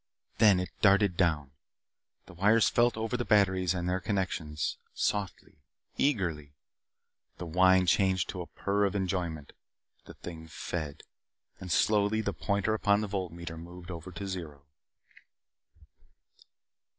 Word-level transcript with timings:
Then 0.39 0.59
it 0.59 0.71
darted 0.81 1.15
down. 1.15 1.51
The 2.25 2.33
wires 2.33 2.69
felt 2.69 2.97
over 2.97 3.15
the 3.15 3.23
batteries 3.23 3.75
and 3.75 3.87
their 3.87 3.99
connections 3.99 4.77
softly 4.95 5.59
eagerly. 5.95 6.55
The 7.37 7.45
whine 7.45 7.85
changed 7.85 8.27
to 8.29 8.41
a 8.41 8.47
purr 8.47 8.85
of 8.85 8.95
enjoyment. 8.95 9.53
The 10.05 10.15
thing 10.15 10.47
fed. 10.47 11.03
And 11.59 11.71
slowly 11.71 12.21
the 12.21 12.33
pointer 12.33 12.73
upon 12.73 13.01
the 13.01 13.07
volt 13.07 13.31
meter 13.31 13.59
moved 13.59 13.91
over 13.91 14.11
to 14.11 14.25
zero. 14.27 14.65